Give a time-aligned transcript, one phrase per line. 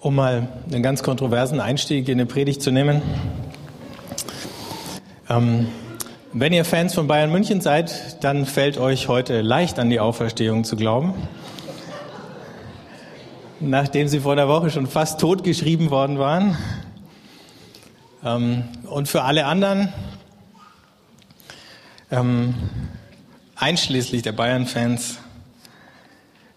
[0.00, 3.02] Um mal einen ganz kontroversen Einstieg in eine Predigt zu nehmen.
[5.28, 5.66] Ähm,
[6.32, 10.62] wenn ihr Fans von Bayern München seid, dann fällt euch heute leicht an die Auferstehung
[10.62, 11.14] zu glauben.
[13.58, 16.56] Nachdem sie vor der Woche schon fast totgeschrieben worden waren.
[18.24, 19.92] Ähm, und für alle anderen,
[22.12, 22.54] ähm,
[23.56, 25.18] einschließlich der Bayern-Fans,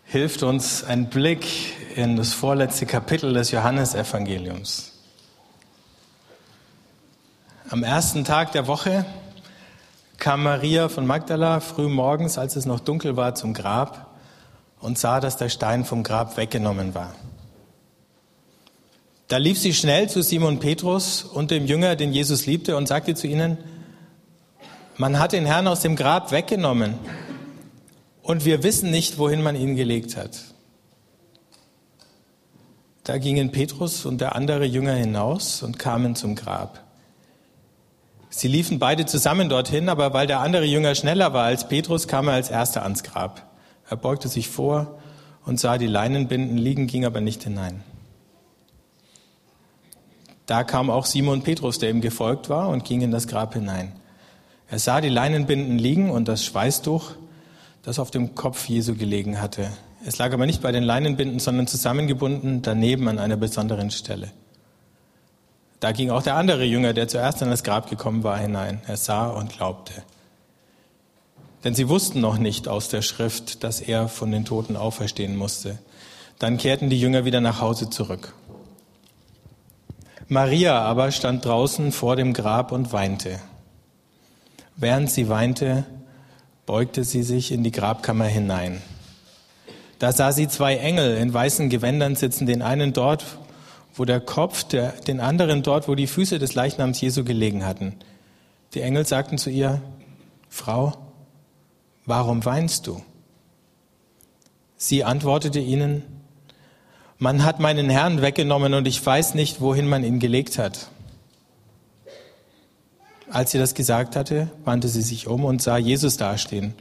[0.06, 1.48] hilft uns ein Blick
[1.96, 4.92] in das vorletzte Kapitel des Johannesevangeliums.
[7.70, 9.06] Am ersten Tag der Woche
[10.18, 14.08] kam Maria von Magdala früh morgens, als es noch dunkel war, zum Grab
[14.80, 17.14] und sah, dass der Stein vom Grab weggenommen war.
[19.28, 23.16] Da lief sie schnell zu Simon Petrus und dem Jünger, den Jesus liebte, und sagte
[23.16, 23.58] zu ihnen,
[24.98, 26.96] man hat den Herrn aus dem Grab weggenommen
[28.22, 30.38] und wir wissen nicht, wohin man ihn gelegt hat.
[33.12, 36.82] Da gingen Petrus und der andere Jünger hinaus und kamen zum Grab.
[38.30, 42.30] Sie liefen beide zusammen dorthin, aber weil der andere Jünger schneller war als Petrus, kam
[42.30, 43.52] er als erster ans Grab.
[43.90, 44.98] Er beugte sich vor
[45.46, 47.84] und sah die Leinenbinden liegen, ging aber nicht hinein.
[50.46, 53.92] Da kam auch Simon Petrus, der ihm gefolgt war, und ging in das Grab hinein.
[54.70, 57.12] Er sah die Leinenbinden liegen und das Schweißtuch,
[57.84, 59.70] das auf dem Kopf Jesu gelegen hatte.
[60.06, 64.32] Es lag aber nicht bei den Leinenbinden, sondern zusammengebunden daneben an einer besonderen Stelle.
[65.80, 68.82] Da ging auch der andere Jünger, der zuerst an das Grab gekommen war, hinein.
[68.88, 69.94] Er sah und glaubte.
[71.64, 75.78] Denn sie wussten noch nicht aus der Schrift, dass er von den Toten auferstehen musste.
[76.40, 78.34] Dann kehrten die Jünger wieder nach Hause zurück.
[80.28, 83.40] Maria aber stand draußen vor dem Grab und weinte.
[84.76, 85.84] Während sie weinte,
[86.66, 88.82] beugte sie sich in die Grabkammer hinein.
[90.02, 93.24] Da sah sie zwei Engel in weißen Gewändern sitzen, den einen dort,
[93.94, 97.98] wo der Kopf, der, den anderen dort, wo die Füße des Leichnams Jesu gelegen hatten.
[98.74, 99.80] Die Engel sagten zu ihr,
[100.50, 100.94] Frau,
[102.08, 103.04] warum weinst du?
[104.76, 106.02] Sie antwortete ihnen,
[107.20, 110.88] man hat meinen Herrn weggenommen und ich weiß nicht, wohin man ihn gelegt hat.
[113.30, 116.74] Als sie das gesagt hatte, wandte sie sich um und sah Jesus dastehen,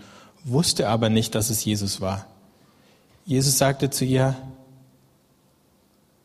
[0.42, 2.29] wusste aber nicht, dass es Jesus war.
[3.30, 4.34] Jesus sagte zu ihr,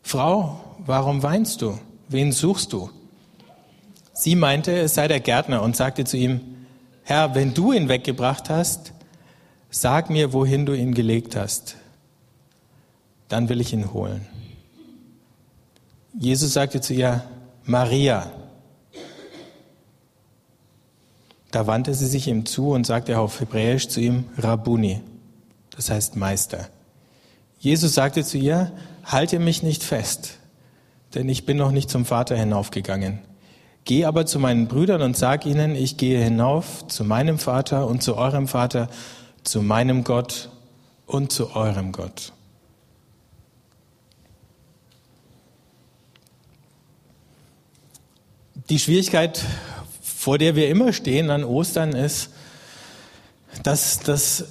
[0.02, 1.78] Frau, warum weinst du?
[2.10, 2.90] Wen suchst du?
[4.12, 6.42] Sie meinte, es sei der Gärtner und sagte zu ihm,
[7.04, 8.92] Herr, wenn du ihn weggebracht hast,
[9.70, 11.76] sag mir, wohin du ihn gelegt hast.
[13.28, 14.26] Dann will ich ihn holen.
[16.18, 17.24] Jesus sagte zu ihr,
[17.66, 18.32] Maria.
[21.52, 25.02] Da wandte sie sich ihm zu und sagte auf Hebräisch zu ihm Rabuni,
[25.70, 26.68] das heißt Meister.
[27.66, 28.72] Jesus sagte zu ihr,
[29.04, 30.38] halte mich nicht fest,
[31.16, 33.18] denn ich bin noch nicht zum Vater hinaufgegangen.
[33.86, 38.04] Geh aber zu meinen Brüdern und sag ihnen, ich gehe hinauf zu meinem Vater und
[38.04, 38.88] zu eurem Vater,
[39.44, 40.50] zu meinem Gott
[41.08, 42.34] und zu eurem Gott.
[48.70, 49.44] Die Schwierigkeit
[50.26, 52.30] vor der wir immer stehen an Ostern, ist,
[53.64, 54.46] dass das,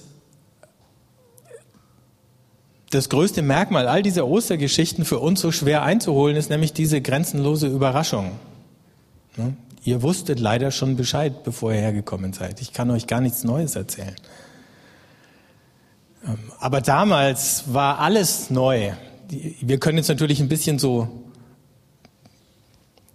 [2.91, 7.67] das größte Merkmal all dieser Ostergeschichten für uns so schwer einzuholen ist, nämlich diese grenzenlose
[7.67, 8.33] Überraschung.
[9.37, 9.55] Ne?
[9.84, 12.61] Ihr wusstet leider schon Bescheid, bevor ihr hergekommen seid.
[12.61, 14.15] Ich kann euch gar nichts Neues erzählen.
[16.27, 18.93] Ähm, aber damals war alles neu.
[19.28, 21.09] Wir können jetzt natürlich ein bisschen so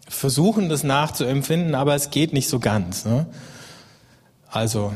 [0.08, 3.06] versuchen, das nachzuempfinden, aber es geht nicht so ganz.
[3.06, 3.26] Ne?
[4.50, 4.94] Also,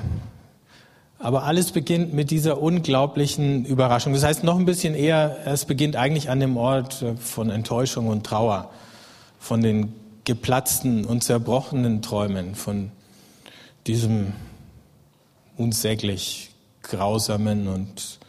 [1.24, 4.14] aber alles beginnt mit dieser unglaublichen Überraschung.
[4.14, 8.26] Das heißt noch ein bisschen eher, es beginnt eigentlich an dem Ort von Enttäuschung und
[8.26, 8.70] Trauer,
[9.40, 9.94] von den
[10.26, 12.92] geplatzten und zerbrochenen Träumen, von
[13.88, 14.34] diesem
[15.58, 16.52] unsäglich
[16.82, 18.20] grausamen und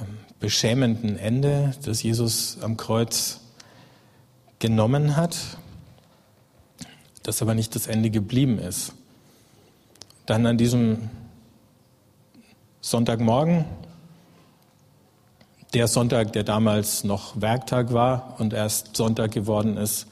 [0.00, 3.40] ähm, beschämenden Ende, das Jesus am Kreuz
[4.58, 5.36] genommen hat
[7.26, 8.92] das aber nicht das Ende geblieben ist.
[10.26, 11.10] Dann an diesem
[12.86, 13.64] Sonntagmorgen,
[15.74, 20.06] der Sonntag, der damals noch Werktag war und erst Sonntag geworden ist,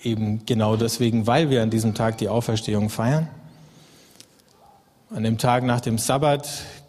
[0.00, 3.28] eben genau deswegen, weil wir an diesem Tag die Auferstehung feiern.
[5.10, 6.48] An dem Tag nach dem Sabbat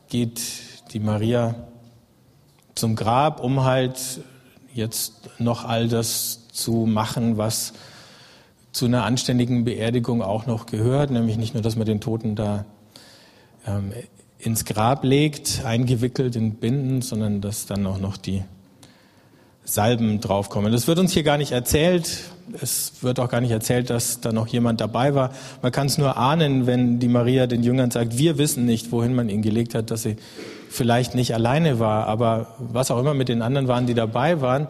[0.09, 0.43] geht
[0.93, 1.55] die Maria
[2.75, 4.21] zum Grab, um halt
[4.75, 7.73] jetzt noch all das zu machen, was
[8.73, 12.65] zu einer anständigen Beerdigung auch noch gehört, nämlich nicht nur, dass man den Toten da
[13.65, 13.91] ähm,
[14.39, 18.43] ins Grab legt, eingewickelt in Binden, sondern dass dann auch noch die
[19.65, 20.71] Salben draufkommen.
[20.71, 22.29] Das wird uns hier gar nicht erzählt.
[22.61, 25.31] Es wird auch gar nicht erzählt, dass da noch jemand dabei war.
[25.63, 29.15] Man kann es nur ahnen, wenn die Maria den Jüngern sagt, wir wissen nicht, wohin
[29.15, 30.17] man ihn gelegt hat, dass sie
[30.69, 32.05] vielleicht nicht alleine war.
[32.05, 34.67] Aber was auch immer mit den anderen waren, die dabei waren,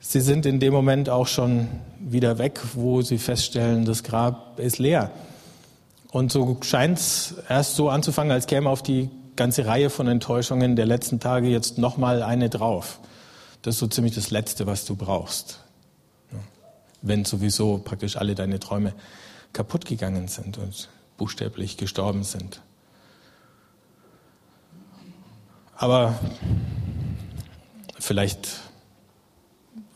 [0.00, 4.78] sie sind in dem Moment auch schon wieder weg, wo sie feststellen, das Grab ist
[4.78, 5.10] leer.
[6.12, 10.76] Und so scheint es erst so anzufangen, als käme auf die ganze Reihe von Enttäuschungen
[10.76, 12.98] der letzten Tage jetzt nochmal eine drauf.
[13.62, 15.60] Das ist so ziemlich das Letzte, was du brauchst.
[17.02, 18.92] Wenn sowieso praktisch alle deine Träume
[19.52, 22.60] kaputt gegangen sind und buchstäblich gestorben sind.
[25.76, 26.18] Aber
[27.98, 28.48] vielleicht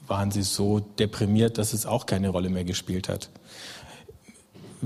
[0.06, 3.30] waren sie so deprimiert, dass es auch keine Rolle mehr gespielt hat.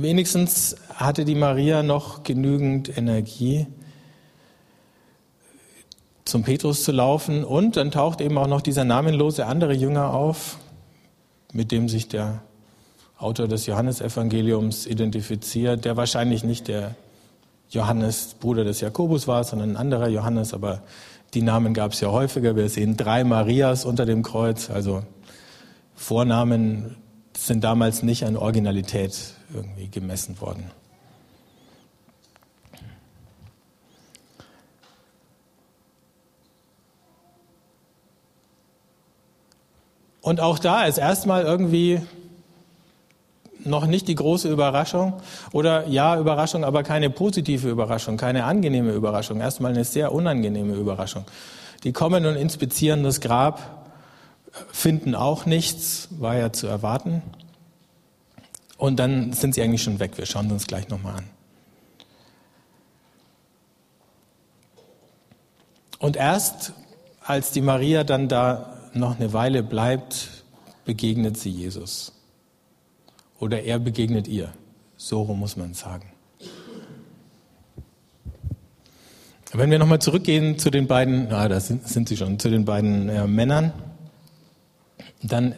[0.01, 3.67] Wenigstens hatte die Maria noch genügend Energie,
[6.25, 7.43] zum Petrus zu laufen.
[7.43, 10.59] Und dann taucht eben auch noch dieser namenlose andere Jünger auf,
[11.53, 12.43] mit dem sich der
[13.19, 16.95] Autor des Johannesevangeliums identifiziert, der wahrscheinlich nicht der
[17.71, 20.83] Johannes, Bruder des Jakobus war, sondern ein anderer Johannes, aber
[21.35, 22.55] die Namen gab es ja häufiger.
[22.55, 25.03] Wir sehen drei Marias unter dem Kreuz, also
[25.97, 26.95] Vornamen
[27.47, 29.17] sind damals nicht an Originalität
[29.55, 30.71] irgendwie gemessen worden.
[40.21, 42.03] Und auch da ist erstmal irgendwie
[43.65, 45.15] noch nicht die große Überraschung
[45.53, 51.25] oder ja Überraschung, aber keine positive Überraschung, keine angenehme Überraschung, erstmal eine sehr unangenehme Überraschung.
[51.85, 53.78] Die kommen und inspizieren das Grab,
[54.73, 57.23] finden auch nichts, war ja zu erwarten.
[58.77, 60.17] Und dann sind sie eigentlich schon weg.
[60.17, 61.25] Wir schauen uns gleich nochmal an.
[65.99, 66.73] Und erst
[67.21, 70.45] als die Maria dann da noch eine Weile bleibt,
[70.85, 72.13] begegnet sie Jesus.
[73.41, 74.53] Oder er begegnet ihr.
[74.97, 76.13] So muss man sagen.
[79.53, 82.65] Wenn wir nochmal zurückgehen zu den beiden, ah, da sind, sind sie schon, zu den
[82.65, 83.73] beiden äh, Männern,
[85.23, 85.55] dann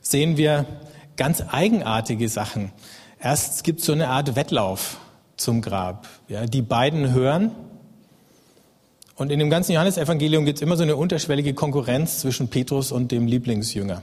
[0.00, 0.66] sehen wir
[1.16, 2.72] ganz eigenartige Sachen.
[3.20, 4.98] Erst gibt es so eine Art Wettlauf
[5.36, 6.06] zum Grab.
[6.28, 7.50] Ja, die beiden hören,
[9.18, 13.10] und in dem ganzen Johannesevangelium gibt es immer so eine unterschwellige Konkurrenz zwischen Petrus und
[13.10, 14.00] dem Lieblingsjünger.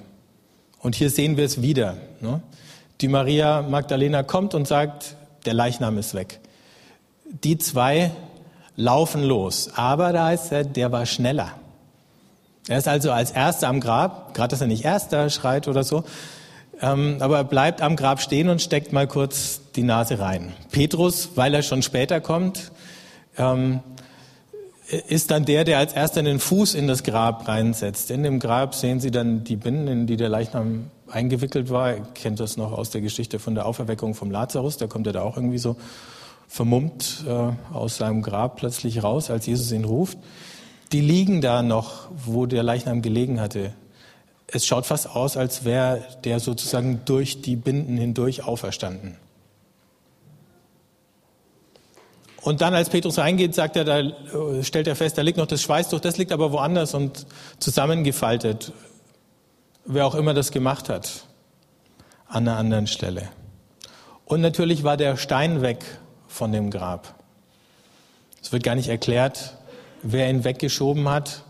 [0.80, 1.96] Und hier sehen wir es wieder.
[2.20, 2.42] Ne?
[3.00, 5.16] Die Maria Magdalena kommt und sagt,
[5.46, 6.42] der Leichnam ist weg.
[7.46, 8.12] Die zwei
[8.76, 9.70] laufen los.
[9.74, 11.54] Aber da heißt er, der war schneller.
[12.68, 16.04] Er ist also als Erster am Grab, gerade dass er nicht Erster schreit oder so,
[16.82, 20.54] ähm, aber er bleibt am Grab stehen und steckt mal kurz die Nase rein.
[20.72, 22.72] Petrus, weil er schon später kommt,
[23.38, 23.82] ähm,
[25.08, 28.12] ist dann der, der als erster den Fuß in das Grab reinsetzt.
[28.12, 31.96] In dem Grab sehen Sie dann die Binden, in die der Leichnam eingewickelt war.
[31.96, 34.78] Ihr kennt das noch aus der Geschichte von der Auferweckung vom Lazarus.
[34.78, 35.76] Da kommt er da auch irgendwie so
[36.48, 40.18] vermummt äh, aus seinem Grab plötzlich raus, als Jesus ihn ruft.
[40.92, 43.74] Die liegen da noch, wo der Leichnam gelegen hatte.
[44.48, 49.18] Es schaut fast aus, als wäre der sozusagen durch die Binden hindurch auferstanden.
[52.46, 55.48] Und dann, als Petrus reingeht, sagt er, da äh, stellt er fest, da liegt noch
[55.48, 57.26] das Schweißtuch, das liegt aber woanders und
[57.58, 58.72] zusammengefaltet.
[59.86, 61.25] Wer auch immer das gemacht hat,
[62.27, 63.30] an einer anderen Stelle.
[64.25, 65.84] Und natürlich war der Stein weg
[66.27, 67.15] von dem Grab.
[68.44, 69.58] Es wird gar nicht erklärt,
[70.06, 71.44] wer ihn weggeschoben hat.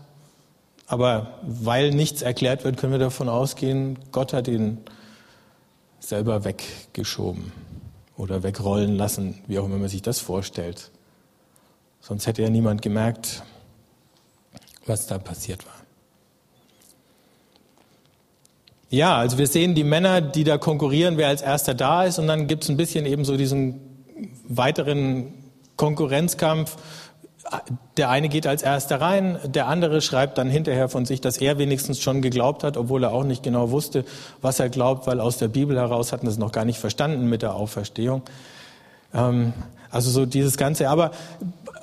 [0.86, 4.78] Aber weil nichts erklärt wird, können wir davon ausgehen, Gott hat ihn
[6.00, 7.52] selber weggeschoben
[8.16, 10.90] oder wegrollen lassen, wie auch immer man sich das vorstellt.
[12.00, 13.42] Sonst hätte ja niemand gemerkt,
[14.86, 15.74] was da passiert war.
[18.88, 22.28] Ja, also wir sehen die Männer, die da konkurrieren, wer als erster da ist, und
[22.28, 23.80] dann gibt es ein bisschen eben so diesen
[24.48, 25.34] weiteren
[25.76, 26.76] Konkurrenzkampf.
[27.96, 31.58] Der eine geht als erster rein, der andere schreibt dann hinterher von sich, dass er
[31.58, 34.04] wenigstens schon geglaubt hat, obwohl er auch nicht genau wusste,
[34.42, 37.42] was er glaubt, weil aus der Bibel heraus hatten es noch gar nicht verstanden mit
[37.42, 38.22] der Auferstehung.
[39.14, 39.52] Ähm,
[39.90, 40.88] also so dieses Ganze.
[40.88, 41.12] Aber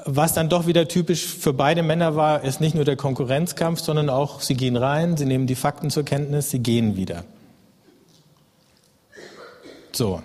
[0.06, 4.10] was dann doch wieder typisch für beide Männer war, ist nicht nur der Konkurrenzkampf, sondern
[4.10, 7.24] auch, sie gehen rein, sie nehmen die Fakten zur Kenntnis, sie gehen wieder.
[9.94, 10.22] So.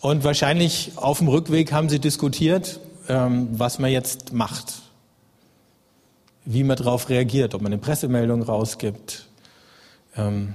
[0.00, 4.82] Und wahrscheinlich auf dem Rückweg haben sie diskutiert, ähm, was man jetzt macht,
[6.44, 9.28] wie man darauf reagiert, ob man eine Pressemeldung rausgibt,
[10.16, 10.54] ähm,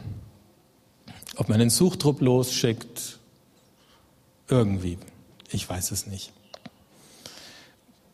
[1.35, 3.19] ob man einen Suchtrupp losschickt,
[4.47, 4.97] irgendwie.
[5.49, 6.31] Ich weiß es nicht.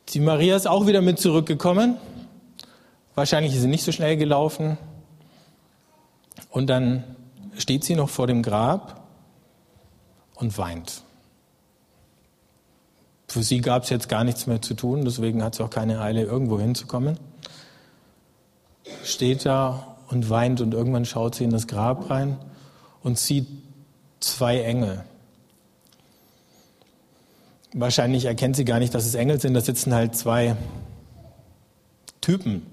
[0.09, 1.97] Die Maria ist auch wieder mit zurückgekommen,
[3.19, 4.77] Wahrscheinlich ist sie nicht so schnell gelaufen.
[6.49, 7.03] Und dann
[7.57, 9.09] steht sie noch vor dem Grab
[10.35, 11.03] und weint.
[13.29, 16.01] Für sie gab es jetzt gar nichts mehr zu tun, deswegen hat sie auch keine
[16.01, 17.19] Eile, irgendwo hinzukommen.
[19.03, 22.37] Steht da und weint und irgendwann schaut sie in das Grab rein
[23.03, 23.47] und sieht
[24.19, 25.03] zwei Engel.
[27.73, 30.55] Wahrscheinlich erkennt sie gar nicht, dass es Engel sind, da sitzen halt zwei
[32.21, 32.65] Typen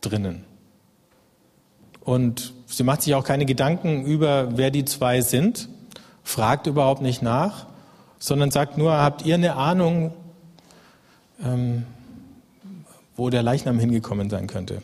[0.00, 0.44] drinnen.
[2.00, 5.68] Und sie macht sich auch keine Gedanken über, wer die zwei sind,
[6.24, 7.67] fragt überhaupt nicht nach,
[8.18, 10.12] sondern sagt nur, habt ihr eine Ahnung,
[11.42, 11.84] ähm,
[13.16, 14.82] wo der Leichnam hingekommen sein könnte?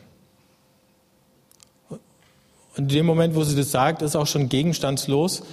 [1.90, 2.00] Und
[2.76, 5.44] in dem Moment, wo sie das sagt, ist auch schon gegenstandslos.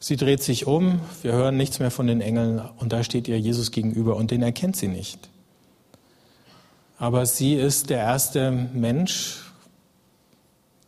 [0.00, 3.38] Sie dreht sich um, wir hören nichts mehr von den Engeln und da steht ihr
[3.38, 5.28] Jesus gegenüber und den erkennt sie nicht.
[6.98, 9.42] Aber sie ist der erste Mensch,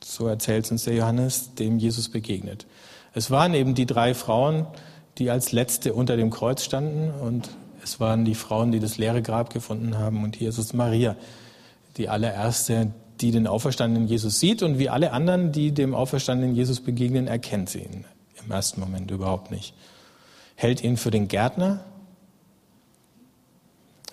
[0.03, 2.67] so erzählt uns der Johannes, dem Jesus begegnet.
[3.15, 4.67] Es waren eben die drei Frauen,
[5.19, 7.51] die als letzte unter dem Kreuz standen und
[7.83, 11.17] es waren die Frauen, die das leere Grab gefunden haben und hier ist es Maria,
[11.97, 16.81] die allererste, die den auferstandenen Jesus sieht und wie alle anderen, die dem auferstandenen Jesus
[16.81, 18.05] begegnen, erkennt sie ihn
[18.45, 19.75] im ersten Moment überhaupt nicht.
[20.55, 21.85] Hält ihn für den Gärtner.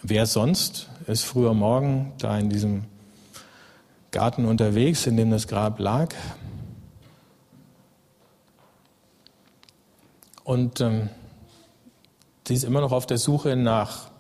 [0.02, 2.84] Wer sonst ist früher Morgen da in diesem
[4.12, 6.14] Garten unterwegs, in dem das Grab lag.
[10.46, 11.10] Und ähm,
[12.48, 14.12] sie ist immer noch auf der Suche nach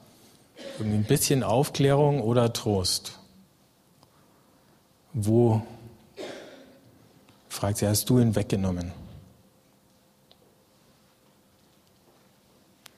[0.79, 3.19] ein bisschen Aufklärung oder Trost.
[5.13, 5.61] Wo,
[7.47, 8.91] fragt sie, hast du ihn weggenommen?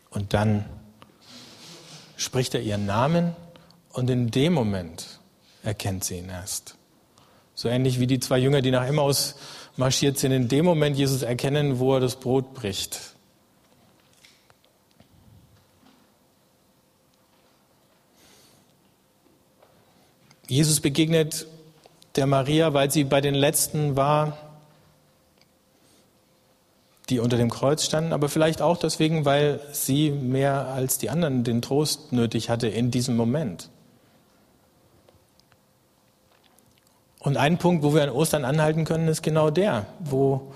[0.09, 0.65] Und dann
[2.15, 3.35] spricht er ihren Namen
[3.91, 5.19] und in dem Moment
[5.63, 6.75] erkennt sie ihn erst.
[7.53, 9.35] So ähnlich wie die zwei Jünger, die nach Emmaus
[9.75, 13.16] marschiert sind, in dem Moment Jesus erkennen, wo er das Brot bricht.
[20.47, 21.45] Jesus begegnet
[22.15, 24.37] der Maria, weil sie bei den Letzten war,
[27.09, 31.43] die unter dem Kreuz standen, aber vielleicht auch deswegen, weil sie mehr als die anderen
[31.43, 33.69] den Trost nötig hatte in diesem Moment.
[37.19, 40.53] Und ein Punkt, wo wir an Ostern anhalten können, ist genau der, wo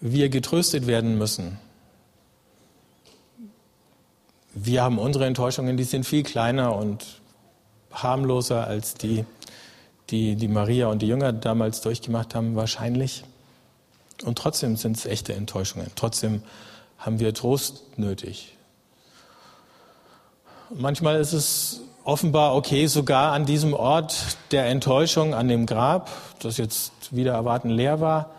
[0.00, 1.58] wir getröstet werden müssen.
[4.52, 7.19] Wir haben unsere Enttäuschungen, die sind viel kleiner und
[7.92, 9.24] harmloser als die,
[10.10, 13.24] die die Maria und die Jünger damals durchgemacht haben, wahrscheinlich.
[14.24, 15.90] Und trotzdem sind es echte Enttäuschungen.
[15.96, 16.42] Trotzdem
[16.98, 18.56] haben wir Trost nötig.
[20.70, 26.56] manchmal ist es offenbar okay, sogar an diesem Ort der Enttäuschung, an dem Grab, das
[26.56, 28.30] jetzt wieder erwarten leer war,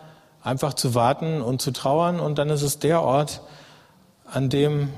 [0.42, 2.20] einfach zu warten und zu trauern.
[2.20, 3.40] Und dann ist es der Ort,
[4.26, 4.90] an dem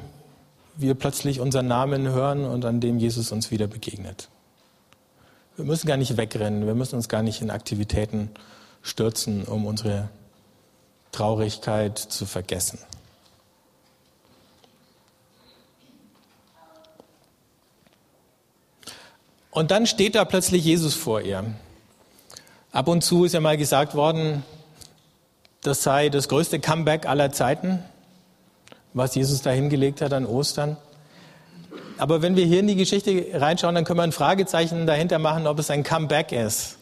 [0.76, 4.28] wir plötzlich unseren Namen hören und an dem Jesus uns wieder begegnet.
[5.56, 8.30] Wir müssen gar nicht wegrennen, wir müssen uns gar nicht in Aktivitäten
[8.82, 10.08] stürzen, um unsere
[11.12, 12.80] Traurigkeit zu vergessen.
[19.52, 21.44] Und dann steht da plötzlich Jesus vor ihr.
[22.72, 24.42] Ab und zu ist ja mal gesagt worden,
[25.60, 27.84] das sei das größte Comeback aller Zeiten,
[28.92, 30.76] was Jesus da hingelegt hat an Ostern.
[31.96, 35.46] Aber wenn wir hier in die Geschichte reinschauen, dann können wir ein Fragezeichen dahinter machen,
[35.46, 36.76] ob es ein Comeback ist.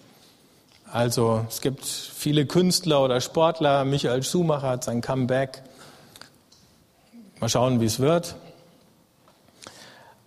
[0.90, 3.84] Also es gibt viele Künstler oder Sportler.
[3.84, 5.62] Michael Schumacher hat sein Comeback.
[7.40, 8.36] Mal schauen, wie es wird.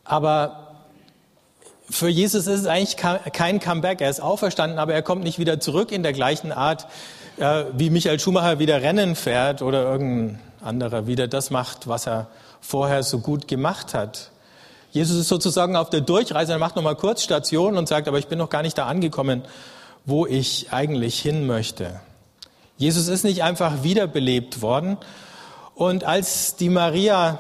[0.04, 0.75] Aber
[1.89, 4.01] für Jesus ist es eigentlich kein Comeback.
[4.01, 6.88] Er ist auferstanden, aber er kommt nicht wieder zurück in der gleichen Art,
[7.38, 12.27] äh, wie Michael Schumacher wieder Rennen fährt oder irgendein anderer wieder das macht, was er
[12.60, 14.32] vorher so gut gemacht hat.
[14.96, 18.28] Jesus ist sozusagen auf der Durchreise, er macht nochmal kurz Station und sagt, aber ich
[18.28, 19.42] bin noch gar nicht da angekommen,
[20.06, 22.00] wo ich eigentlich hin möchte.
[22.78, 24.96] Jesus ist nicht einfach wiederbelebt worden.
[25.74, 27.40] Und als die Maria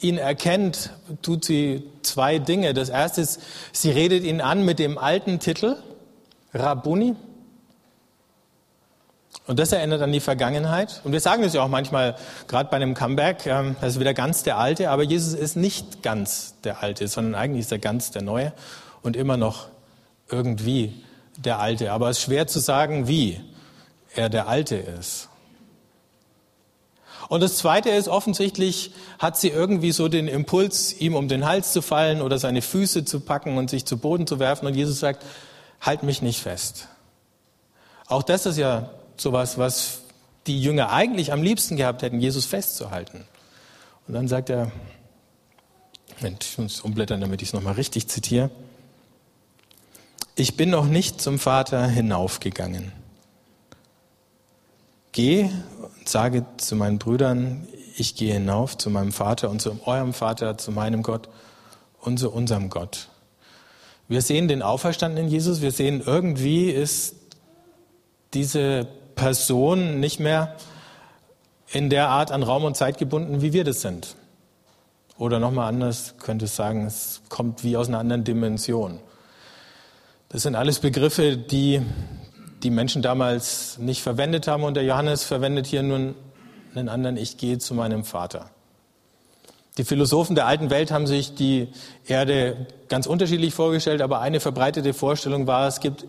[0.00, 0.90] ihn erkennt,
[1.22, 2.74] tut sie zwei Dinge.
[2.74, 5.76] Das erste ist, sie redet ihn an mit dem alten Titel,
[6.52, 7.14] Rabuni.
[9.46, 11.00] Und das erinnert an die Vergangenheit.
[11.02, 12.16] Und wir sagen das ja auch manchmal,
[12.46, 16.02] gerade bei einem Comeback, ähm, das ist wieder ganz der Alte, aber Jesus ist nicht
[16.02, 18.52] ganz der Alte, sondern eigentlich ist er ganz der Neue
[19.02, 19.66] und immer noch
[20.28, 21.04] irgendwie
[21.36, 21.92] der Alte.
[21.92, 23.40] Aber es ist schwer zu sagen, wie
[24.14, 25.28] er der Alte ist.
[27.28, 31.72] Und das Zweite ist, offensichtlich hat sie irgendwie so den Impuls, ihm um den Hals
[31.72, 34.66] zu fallen oder seine Füße zu packen und sich zu Boden zu werfen.
[34.66, 35.24] Und Jesus sagt,
[35.80, 36.88] halt mich nicht fest.
[38.06, 40.00] Auch das ist ja sowas, was
[40.46, 43.24] die Jünger eigentlich am liebsten gehabt hätten, Jesus festzuhalten.
[44.08, 44.72] Und dann sagt er,
[46.20, 48.50] ich muss umblättern, damit ich es nochmal richtig zitiere.
[50.34, 52.92] Ich bin noch nicht zum Vater hinaufgegangen.
[55.12, 55.50] Geh
[55.98, 60.56] und sage zu meinen Brüdern, ich gehe hinauf zu meinem Vater und zu eurem Vater,
[60.56, 61.28] zu meinem Gott
[62.00, 63.08] und zu unserem Gott.
[64.08, 67.16] Wir sehen den auferstandenen Jesus, wir sehen irgendwie ist
[68.34, 68.88] diese
[69.20, 70.56] Person nicht mehr
[71.70, 74.16] in der Art an Raum und Zeit gebunden, wie wir das sind.
[75.18, 78.98] Oder nochmal anders könnte es sagen, es kommt wie aus einer anderen Dimension.
[80.30, 81.82] Das sind alles Begriffe, die
[82.62, 86.14] die Menschen damals nicht verwendet haben und der Johannes verwendet hier nun
[86.74, 88.48] einen anderen, ich gehe zu meinem Vater.
[89.76, 91.68] Die Philosophen der alten Welt haben sich die
[92.06, 96.06] Erde ganz unterschiedlich vorgestellt, aber eine verbreitete Vorstellung war, es gibt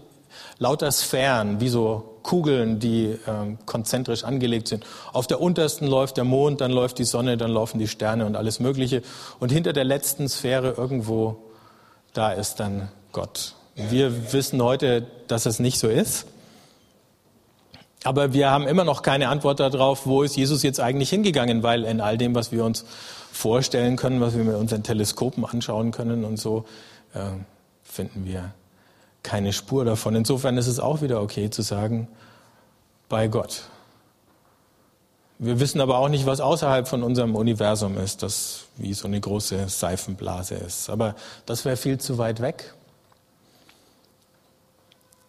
[0.59, 4.85] lauter Sphären, wie so Kugeln, die ähm, konzentrisch angelegt sind.
[5.13, 8.35] Auf der untersten läuft der Mond, dann läuft die Sonne, dann laufen die Sterne und
[8.35, 9.01] alles Mögliche.
[9.39, 11.37] Und hinter der letzten Sphäre irgendwo,
[12.13, 13.55] da ist dann Gott.
[13.75, 16.27] Wir wissen heute, dass es nicht so ist.
[18.03, 21.83] Aber wir haben immer noch keine Antwort darauf, wo ist Jesus jetzt eigentlich hingegangen, weil
[21.83, 22.85] in all dem, was wir uns
[23.31, 26.65] vorstellen können, was wir mit unseren Teleskopen anschauen können und so,
[27.13, 27.19] äh,
[27.83, 28.53] finden wir
[29.23, 30.15] keine Spur davon.
[30.15, 32.07] Insofern ist es auch wieder okay zu sagen,
[33.09, 33.63] bei Gott.
[35.37, 39.19] Wir wissen aber auch nicht, was außerhalb von unserem Universum ist, das wie so eine
[39.19, 40.89] große Seifenblase ist.
[40.89, 42.73] Aber das wäre viel zu weit weg.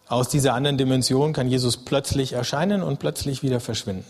[0.07, 4.05] Aus dieser anderen Dimension kann Jesus plötzlich erscheinen und plötzlich wieder verschwinden.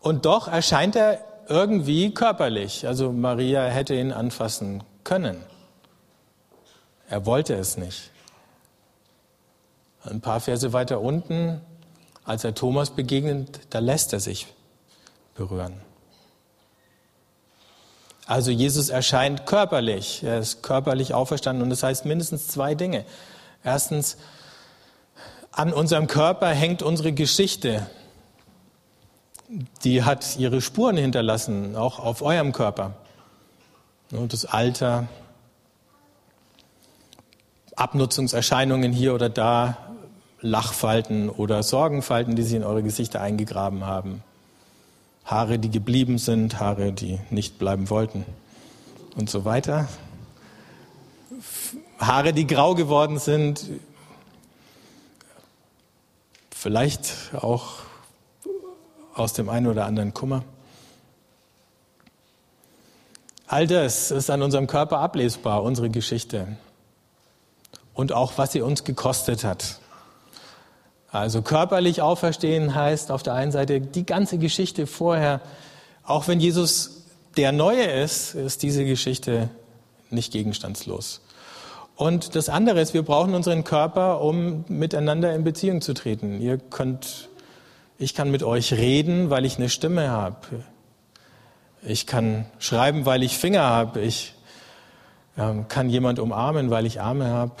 [0.00, 2.86] Und doch erscheint er irgendwie körperlich.
[2.86, 5.36] Also Maria hätte ihn anfassen können.
[7.08, 8.10] Er wollte es nicht.
[10.04, 11.60] Ein paar Verse weiter unten,
[12.24, 14.46] als er Thomas begegnet, da lässt er sich
[15.34, 15.74] berühren.
[18.26, 23.04] Also Jesus erscheint körperlich, er ist körperlich auferstanden und das heißt mindestens zwei Dinge.
[23.62, 24.16] Erstens,
[25.52, 27.86] an unserem Körper hängt unsere Geschichte.
[29.84, 32.94] Die hat ihre Spuren hinterlassen, auch auf eurem Körper.
[34.10, 35.06] Das Alter,
[37.76, 39.76] Abnutzungserscheinungen hier oder da,
[40.40, 44.22] Lachfalten oder Sorgenfalten, die sich in eure Gesichter eingegraben haben.
[45.24, 48.24] Haare, die geblieben sind, Haare, die nicht bleiben wollten
[49.16, 49.88] und so weiter.
[51.98, 53.64] Haare, die grau geworden sind,
[56.50, 57.74] vielleicht auch
[59.14, 60.44] aus dem einen oder anderen Kummer.
[63.48, 66.56] All das ist an unserem Körper ablesbar, unsere Geschichte
[67.96, 69.80] und auch was sie uns gekostet hat.
[71.10, 75.40] Also körperlich auferstehen heißt auf der einen Seite die ganze Geschichte vorher,
[76.04, 77.04] auch wenn Jesus
[77.36, 79.48] der Neue ist, ist diese Geschichte
[80.10, 81.22] nicht gegenstandslos.
[81.96, 86.40] Und das andere ist, wir brauchen unseren Körper, um miteinander in Beziehung zu treten.
[86.42, 87.30] Ihr könnt,
[87.98, 90.36] ich kann mit euch reden, weil ich eine Stimme habe.
[91.82, 94.00] Ich kann schreiben, weil ich Finger habe.
[94.00, 94.34] Ich
[95.38, 97.54] ähm, kann jemand umarmen, weil ich Arme habe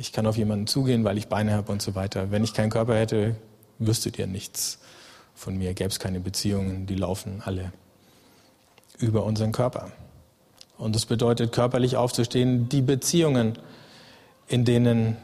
[0.00, 2.30] ich kann auf jemanden zugehen, weil ich Beine habe und so weiter.
[2.30, 3.36] Wenn ich keinen Körper hätte,
[3.78, 4.78] wüsstet ihr nichts
[5.34, 7.70] von mir, gäbe es keine Beziehungen, die laufen alle
[8.98, 9.92] über unseren Körper.
[10.78, 13.58] Und das bedeutet, körperlich aufzustehen, die Beziehungen,
[14.48, 15.18] in denen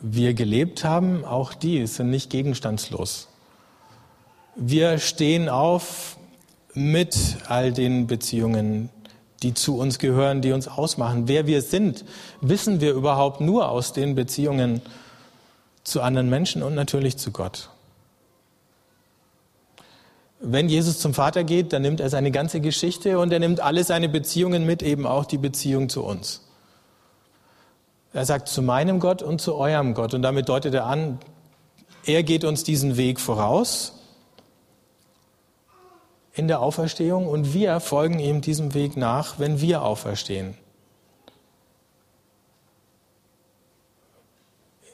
[0.00, 3.28] wir gelebt haben, auch die sind nicht gegenstandslos.
[4.56, 6.16] Wir stehen auf
[6.72, 8.88] mit all den Beziehungen,
[9.42, 11.28] die zu uns gehören, die uns ausmachen.
[11.28, 12.04] Wer wir sind,
[12.40, 14.80] wissen wir überhaupt nur aus den Beziehungen
[15.82, 17.68] zu anderen Menschen und natürlich zu Gott.
[20.40, 23.84] Wenn Jesus zum Vater geht, dann nimmt er seine ganze Geschichte und er nimmt alle
[23.84, 26.42] seine Beziehungen mit, eben auch die Beziehung zu uns.
[28.12, 31.18] Er sagt zu meinem Gott und zu eurem Gott und damit deutet er an,
[32.06, 33.93] er geht uns diesen Weg voraus
[36.34, 40.56] in der Auferstehung und wir folgen ihm diesem Weg nach, wenn wir auferstehen.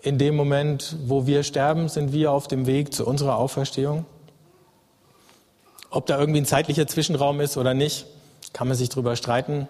[0.03, 4.05] In dem Moment, wo wir sterben, sind wir auf dem Weg zu unserer Auferstehung.
[5.91, 8.07] Ob da irgendwie ein zeitlicher Zwischenraum ist oder nicht,
[8.53, 9.69] kann man sich darüber streiten.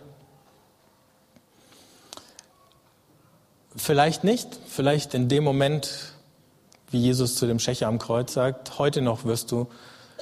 [3.77, 6.15] Vielleicht nicht, vielleicht in dem Moment,
[6.91, 9.69] wie Jesus zu dem Schächer am Kreuz sagt, heute noch wirst du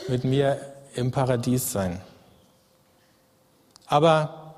[0.08, 0.60] mit mir
[0.98, 2.00] im Paradies sein.
[3.86, 4.54] Aber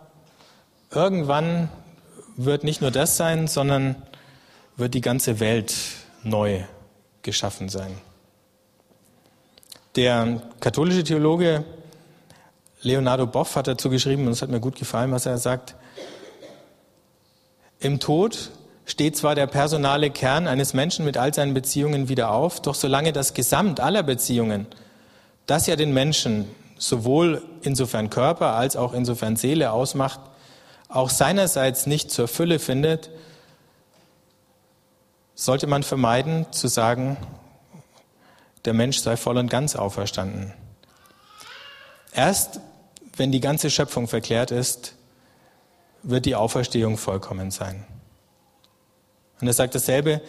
[0.91, 1.69] irgendwann
[2.37, 3.97] wird nicht nur das sein, sondern
[4.77, 5.75] wird die ganze Welt
[6.23, 6.63] neu
[7.23, 7.99] geschaffen sein.
[9.97, 11.65] Der katholische Theologe
[12.83, 15.75] Leonardo Boff hat dazu geschrieben, und es hat mir gut gefallen, was er sagt,
[17.79, 18.51] im Tod
[18.87, 23.13] steht zwar der personale Kern eines Menschen mit all seinen Beziehungen wieder auf, doch solange
[23.13, 24.67] das Gesamt aller Beziehungen,
[25.51, 30.21] das ja den Menschen sowohl insofern Körper als auch insofern Seele ausmacht,
[30.89, 33.11] auch seinerseits nicht zur Fülle findet,
[35.35, 37.17] sollte man vermeiden zu sagen,
[38.65, 40.53] der Mensch sei voll und ganz auferstanden.
[42.13, 42.61] Erst
[43.17, 44.95] wenn die ganze Schöpfung verklärt ist,
[46.03, 47.85] wird die Auferstehung vollkommen sein.
[49.41, 50.23] Und er sagt dasselbe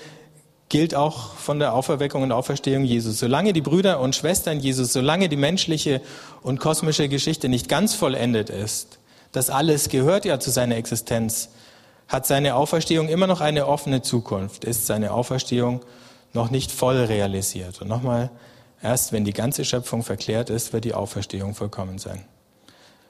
[0.72, 3.20] gilt auch von der Auferweckung und Auferstehung Jesus.
[3.20, 6.00] Solange die Brüder und Schwestern Jesus, solange die menschliche
[6.44, 8.98] und kosmische Geschichte nicht ganz vollendet ist,
[9.34, 11.50] das alles gehört ja zu seiner Existenz,
[12.08, 15.82] hat seine Auferstehung immer noch eine offene Zukunft, ist seine Auferstehung
[16.32, 17.82] noch nicht voll realisiert.
[17.82, 18.30] Und nochmal,
[18.82, 22.24] erst wenn die ganze Schöpfung verklärt ist, wird die Auferstehung vollkommen sein.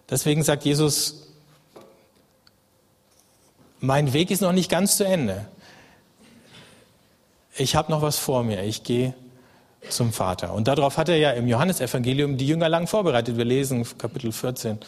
[0.10, 1.28] Deswegen sagt Jesus,
[3.80, 5.46] mein Weg ist noch nicht ganz zu Ende
[7.56, 9.14] ich habe noch was vor mir, ich gehe
[9.90, 10.54] zum Vater.
[10.54, 13.38] Und darauf hat er ja im Johannesevangelium die Jünger lang vorbereitet.
[13.38, 14.80] Wir lesen Kapitel 14,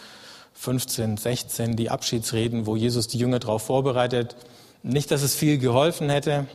[0.54, 4.36] 15, 16 die Abschiedsreden, wo Jesus die Jünger darauf vorbereitet.
[4.84, 6.46] Nicht, dass es viel geholfen hätte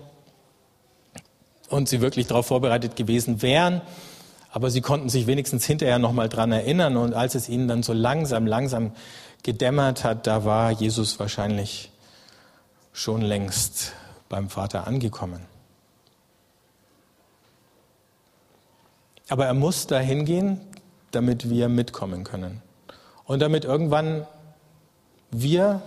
[1.69, 3.81] und sie wirklich darauf vorbereitet gewesen wären,
[4.51, 6.97] aber sie konnten sich wenigstens hinterher nochmal dran erinnern.
[6.97, 8.93] Und als es ihnen dann so langsam, langsam
[9.43, 11.91] gedämmert hat, da war Jesus wahrscheinlich
[12.93, 13.93] schon längst
[14.29, 15.58] beim Vater angekommen.
[19.29, 20.61] Aber er muss dahin gehen,
[21.11, 22.63] damit wir mitkommen können.
[23.25, 24.27] Und damit irgendwann
[25.31, 25.83] wir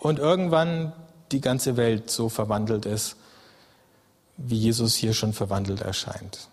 [0.00, 0.92] und irgendwann
[1.32, 3.16] die ganze Welt so verwandelt ist,
[4.36, 6.48] wie Jesus hier schon verwandelt erscheint.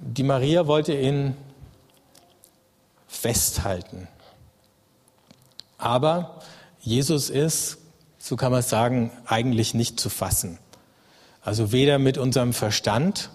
[0.00, 1.34] Die Maria wollte ihn
[3.06, 4.08] festhalten.
[5.78, 6.42] Aber
[6.80, 7.78] Jesus ist,
[8.18, 10.58] so kann man sagen, eigentlich nicht zu fassen.
[11.48, 13.30] Also weder mit unserem Verstand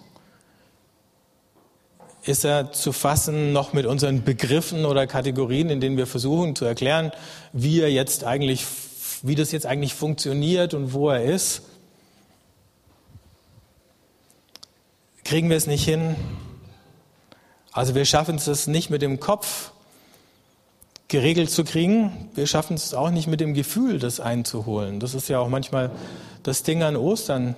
[2.24, 6.64] ist er zu fassen, noch mit unseren Begriffen oder Kategorien, in denen wir versuchen zu
[6.64, 7.12] erklären,
[7.54, 8.68] wie er jetzt eigentlich,
[9.24, 11.64] wie das jetzt eigentlich funktioniert und wo er ist.
[15.24, 16.16] Kriegen wir es nicht hin?
[17.72, 19.72] Also wir schaffen es nicht mit dem Kopf
[21.08, 22.30] geregelt zu kriegen.
[22.36, 25.00] Wir schaffen es auch nicht mit dem Gefühl, das einzuholen.
[25.00, 25.90] Das ist ja auch manchmal
[26.44, 27.56] das Ding an Ostern.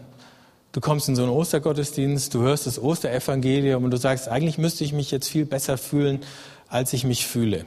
[0.76, 4.84] Du kommst in so einen Ostergottesdienst, du hörst das Osterevangelium und du sagst, eigentlich müsste
[4.84, 6.20] ich mich jetzt viel besser fühlen,
[6.68, 7.64] als ich mich fühle.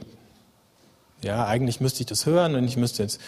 [1.23, 3.19] Ja, eigentlich müsste ich das hören und ich müsste jetzt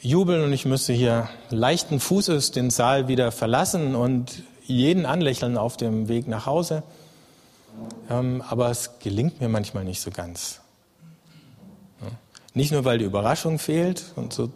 [0.00, 5.76] jubeln und ich müsste hier leichten Fußes den Saal wieder verlassen und jeden anlächeln auf
[5.76, 6.82] dem Weg nach Hause.
[8.10, 10.60] Ähm, aber es gelingt mir manchmal nicht so ganz.
[12.52, 14.50] Nicht nur, weil die Überraschung fehlt und so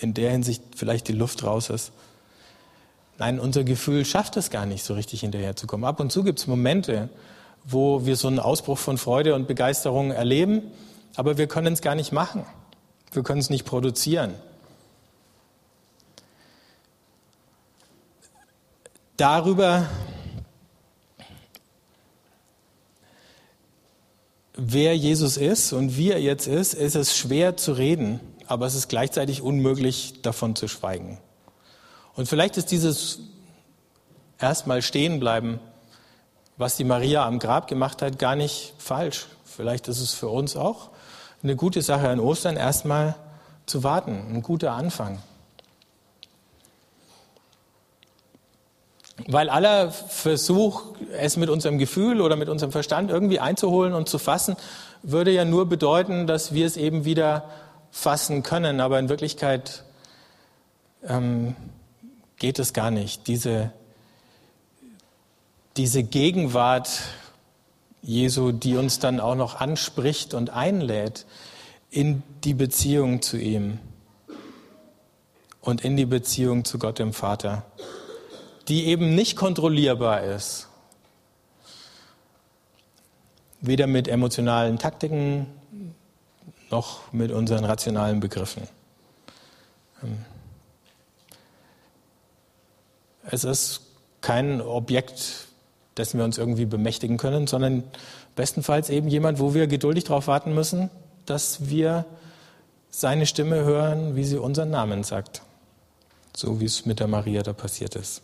[0.00, 1.92] in der Hinsicht vielleicht die Luft raus ist,
[3.18, 5.84] Nein, unser Gefühl schafft es gar nicht so richtig hinterherzukommen.
[5.84, 7.08] Ab und zu gibt es Momente,
[7.64, 10.62] wo wir so einen Ausbruch von Freude und Begeisterung erleben,
[11.16, 12.46] aber wir können es gar nicht machen.
[13.12, 14.34] Wir können es nicht produzieren.
[19.16, 19.88] Darüber,
[24.54, 28.76] wer Jesus ist und wie er jetzt ist, ist es schwer zu reden, aber es
[28.76, 31.18] ist gleichzeitig unmöglich, davon zu schweigen.
[32.18, 33.20] Und vielleicht ist dieses
[34.40, 35.60] erstmal stehen bleiben,
[36.56, 39.26] was die Maria am Grab gemacht hat, gar nicht falsch.
[39.44, 40.88] Vielleicht ist es für uns auch
[41.44, 43.14] eine gute Sache an Ostern, erstmal
[43.66, 45.22] zu warten, ein guter Anfang.
[49.28, 54.18] Weil aller Versuch, es mit unserem Gefühl oder mit unserem Verstand irgendwie einzuholen und zu
[54.18, 54.56] fassen,
[55.04, 57.48] würde ja nur bedeuten, dass wir es eben wieder
[57.92, 58.80] fassen können.
[58.80, 59.84] Aber in Wirklichkeit
[61.06, 61.54] ähm,
[62.38, 63.26] geht es gar nicht.
[63.26, 63.72] Diese,
[65.76, 66.88] diese Gegenwart
[68.02, 71.26] Jesu, die uns dann auch noch anspricht und einlädt
[71.90, 73.78] in die Beziehung zu ihm
[75.60, 77.64] und in die Beziehung zu Gott dem Vater,
[78.68, 80.68] die eben nicht kontrollierbar ist.
[83.60, 85.46] Weder mit emotionalen Taktiken
[86.70, 88.62] noch mit unseren rationalen Begriffen.
[93.30, 93.82] Es ist
[94.20, 95.48] kein Objekt,
[95.96, 97.84] dessen wir uns irgendwie bemächtigen können, sondern
[98.36, 100.90] Bestenfalls eben jemand, wo wir geduldig darauf warten müssen,
[101.26, 102.04] dass wir
[102.88, 105.42] seine Stimme hören, wie sie unseren Namen sagt.
[106.36, 108.22] So wie es mit der Maria da passiert ist.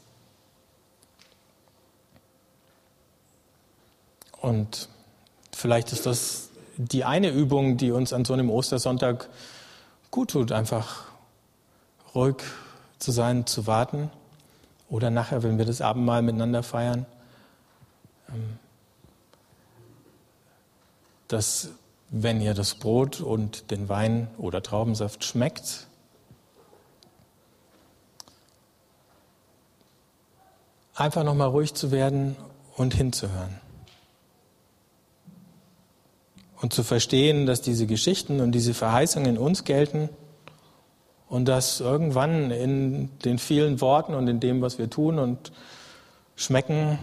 [4.40, 4.88] Und
[5.52, 9.28] vielleicht ist das die eine Übung, die uns an so einem Ostersonntag
[10.10, 11.04] gut tut, einfach
[12.14, 12.36] ruhig
[12.98, 14.10] zu sein, zu warten.
[14.94, 17.04] Oder nachher, wenn wir das Abendmahl miteinander feiern,
[18.28, 18.60] ähm,
[21.26, 21.70] dass
[22.10, 25.88] wenn ihr das Brot und den Wein oder Traubensaft schmeckt,
[30.94, 32.36] einfach nochmal ruhig zu werden
[32.76, 33.58] und hinzuhören.
[36.60, 40.08] Und zu verstehen, dass diese Geschichten und diese Verheißungen uns gelten
[41.34, 45.50] und dass irgendwann in den vielen Worten und in dem, was wir tun und
[46.36, 46.96] schmecken,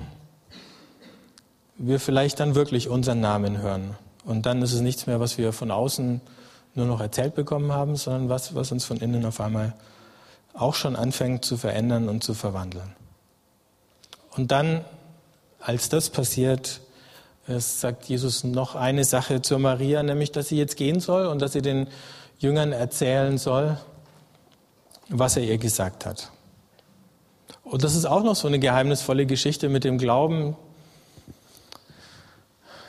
[1.76, 3.98] wir vielleicht dann wirklich unseren Namen hören.
[4.24, 6.22] Und dann ist es nichts mehr, was wir von außen
[6.76, 9.74] nur noch erzählt bekommen haben, sondern was, was uns von innen auf einmal
[10.54, 12.96] auch schon anfängt zu verändern und zu verwandeln.
[14.38, 14.86] Und dann,
[15.60, 16.80] als das passiert,
[17.48, 21.42] es sagt Jesus noch eine Sache zur Maria, nämlich, dass sie jetzt gehen soll und
[21.42, 21.88] dass sie den
[22.40, 23.78] Jüngern erzählen soll,
[25.12, 26.32] was er ihr gesagt hat.
[27.64, 30.56] Und das ist auch noch so eine geheimnisvolle Geschichte mit dem Glauben,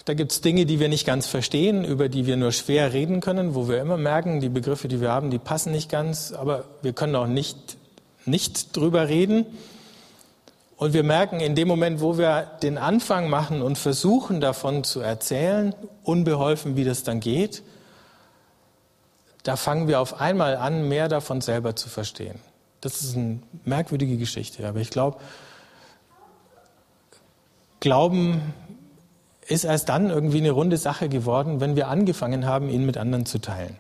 [0.05, 3.21] da gibt es Dinge, die wir nicht ganz verstehen, über die wir nur schwer reden
[3.21, 6.65] können, wo wir immer merken, die Begriffe, die wir haben, die passen nicht ganz, aber
[6.83, 7.77] wir können auch nicht,
[8.25, 9.47] nicht drüber reden.
[10.77, 14.99] Und wir merken in dem Moment, wo wir den Anfang machen und versuchen davon zu
[14.99, 17.63] erzählen, unbeholfen, wie das dann geht,
[19.43, 22.39] da fangen wir auf einmal an, mehr davon selber zu verstehen.
[22.81, 25.19] Das ist eine merkwürdige Geschichte, aber ich glaube,
[27.81, 28.55] Glauben
[29.47, 33.27] ist erst dann irgendwie eine runde Sache geworden, wenn wir angefangen haben, ihn mit anderen
[33.27, 33.77] zu teilen.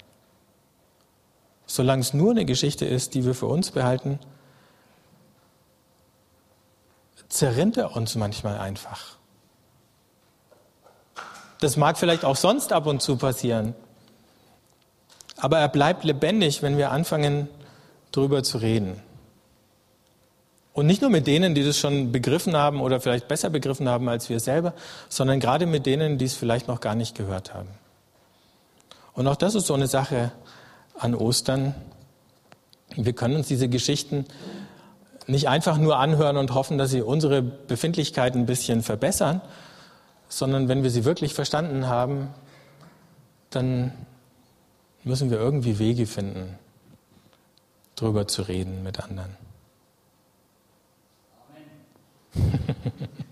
[1.66, 4.18] Solange es nur eine Geschichte ist, die wir für uns behalten,
[7.29, 9.16] zerrinnt er uns manchmal einfach.
[11.61, 13.75] Das mag vielleicht auch sonst ab und zu passieren,
[15.42, 17.48] aber er bleibt lebendig, wenn wir anfangen,
[18.12, 19.02] darüber zu reden.
[20.72, 24.09] Und nicht nur mit denen, die das schon begriffen haben oder vielleicht besser begriffen haben
[24.09, 24.72] als wir selber,
[25.09, 27.68] sondern gerade mit denen, die es vielleicht noch gar nicht gehört haben.
[29.14, 30.31] Und auch das ist so eine Sache
[30.96, 31.74] an Ostern.
[32.94, 34.26] Wir können uns diese Geschichten
[35.26, 39.40] nicht einfach nur anhören und hoffen, dass sie unsere Befindlichkeit ein bisschen verbessern,
[40.28, 42.28] sondern wenn wir sie wirklich verstanden haben,
[43.50, 43.92] dann
[45.05, 46.59] müssen wir irgendwie Wege finden,
[47.97, 49.37] darüber zu reden mit anderen.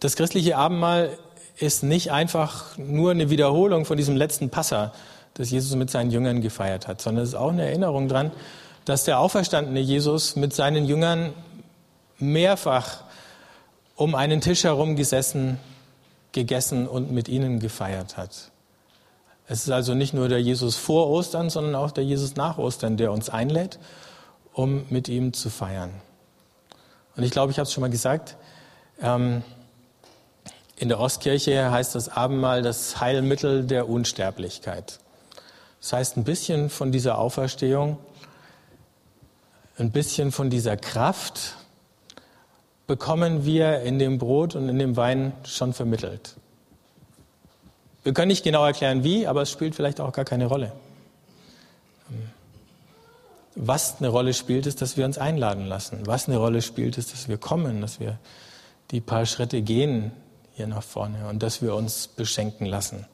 [0.00, 1.18] Das christliche Abendmahl
[1.58, 4.94] ist nicht einfach nur eine Wiederholung von diesem letzten Passa,
[5.34, 8.32] das Jesus mit seinen Jüngern gefeiert hat, sondern es ist auch eine Erinnerung daran,
[8.86, 11.34] dass der auferstandene Jesus mit seinen Jüngern
[12.20, 13.04] mehrfach
[13.96, 15.58] um einen Tisch herum gesessen,
[16.32, 18.50] gegessen und mit ihnen gefeiert hat.
[19.46, 22.96] Es ist also nicht nur der Jesus vor Ostern, sondern auch der Jesus nach Ostern,
[22.96, 23.78] der uns einlädt,
[24.52, 25.90] um mit ihm zu feiern.
[27.16, 28.36] Und ich glaube, ich habe es schon mal gesagt,
[29.02, 29.42] ähm,
[30.76, 34.98] in der Ostkirche heißt das Abendmahl das Heilmittel der Unsterblichkeit.
[35.80, 37.98] Das heißt, ein bisschen von dieser Auferstehung,
[39.78, 41.56] ein bisschen von dieser Kraft
[42.90, 46.34] bekommen wir in dem Brot und in dem Wein schon vermittelt.
[48.02, 50.72] Wir können nicht genau erklären, wie, aber es spielt vielleicht auch gar keine Rolle.
[53.54, 56.04] Was eine Rolle spielt, ist, dass wir uns einladen lassen.
[56.06, 58.18] Was eine Rolle spielt, ist, dass wir kommen, dass wir
[58.90, 60.10] die paar Schritte gehen
[60.54, 63.06] hier nach vorne und dass wir uns beschenken lassen.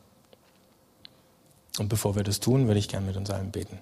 [1.78, 3.78] Und bevor wir das tun, würde ich gerne mit uns allen beten.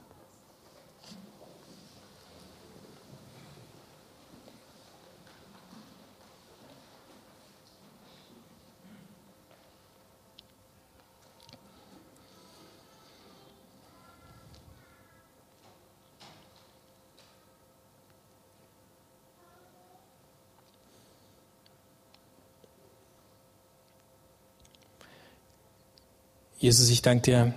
[26.59, 27.55] Jesus, ich danke dir,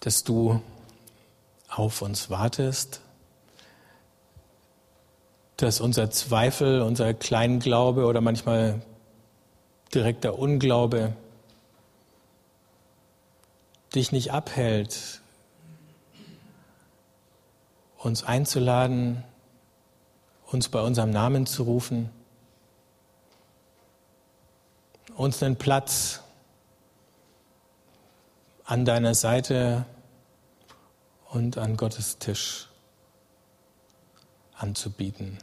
[0.00, 0.60] dass du
[1.68, 3.00] auf uns wartest,
[5.56, 8.82] dass unser Zweifel, unser Kleinglaube oder manchmal
[9.94, 11.14] direkter Unglaube
[13.94, 15.20] dich nicht abhält,
[17.98, 19.22] uns einzuladen,
[20.46, 22.10] uns bei unserem Namen zu rufen,
[25.20, 26.22] uns einen Platz
[28.64, 29.84] an deiner Seite
[31.28, 32.68] und an Gottes Tisch
[34.54, 35.36] anzubieten.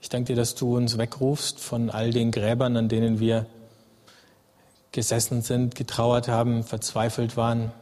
[0.00, 3.46] Ich danke dir, dass du uns wegrufst von all den Gräbern, an denen wir
[4.90, 7.72] gesessen sind, getrauert haben, verzweifelt waren.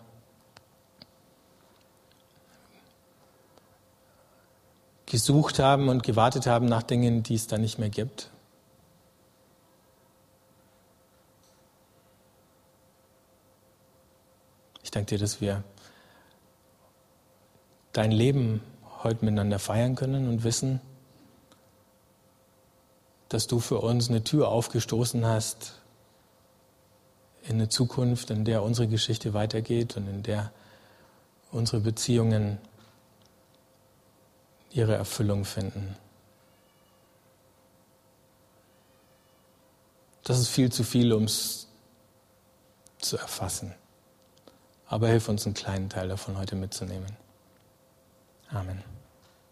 [5.09, 8.29] gesucht haben und gewartet haben nach Dingen, die es da nicht mehr gibt.
[14.97, 15.63] Danke dir, dass wir
[17.93, 18.63] dein Leben
[19.03, 20.81] heute miteinander feiern können und wissen,
[23.29, 25.83] dass du für uns eine Tür aufgestoßen hast
[27.43, 30.51] in eine Zukunft, in der unsere Geschichte weitergeht und in der
[31.53, 32.57] unsere Beziehungen
[34.71, 35.95] ihre Erfüllung finden.
[40.25, 41.69] Das ist viel zu viel, um es
[42.99, 43.75] zu erfassen.
[44.89, 47.17] Aber hilf uns, einen kleinen Teil davon heute mitzunehmen.
[48.51, 48.96] Amen.